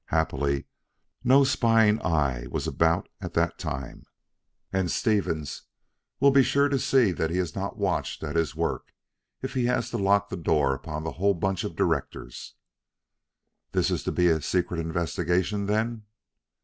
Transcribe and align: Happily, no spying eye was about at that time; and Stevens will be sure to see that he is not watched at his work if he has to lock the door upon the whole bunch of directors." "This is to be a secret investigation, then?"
Happily, 0.07 0.65
no 1.23 1.43
spying 1.43 2.01
eye 2.01 2.47
was 2.49 2.65
about 2.65 3.07
at 3.21 3.35
that 3.35 3.59
time; 3.59 4.05
and 4.73 4.89
Stevens 4.89 5.61
will 6.19 6.31
be 6.31 6.41
sure 6.41 6.67
to 6.69 6.79
see 6.79 7.11
that 7.11 7.29
he 7.29 7.37
is 7.37 7.53
not 7.53 7.77
watched 7.77 8.23
at 8.23 8.35
his 8.35 8.55
work 8.55 8.93
if 9.43 9.53
he 9.53 9.65
has 9.65 9.91
to 9.91 9.97
lock 9.99 10.29
the 10.29 10.37
door 10.37 10.73
upon 10.73 11.03
the 11.03 11.11
whole 11.21 11.35
bunch 11.35 11.63
of 11.63 11.75
directors." 11.75 12.55
"This 13.73 13.91
is 13.91 14.01
to 14.05 14.11
be 14.11 14.27
a 14.27 14.41
secret 14.41 14.79
investigation, 14.79 15.67
then?" 15.67 16.05